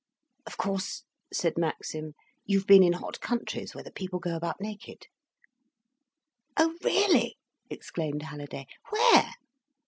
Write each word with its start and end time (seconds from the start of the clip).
"Of 0.47 0.57
course," 0.57 1.03
said 1.31 1.59
Maxim, 1.59 2.15
"you've 2.43 2.65
been 2.65 2.81
in 2.81 2.93
hot 2.93 3.19
countries 3.19 3.75
where 3.75 3.83
the 3.83 3.91
people 3.91 4.17
go 4.17 4.35
about 4.35 4.59
naked." 4.59 5.05
"Oh 6.57 6.75
really!" 6.83 7.37
exclaimed 7.69 8.23
Halliday. 8.23 8.65
"Where?" 8.89 9.31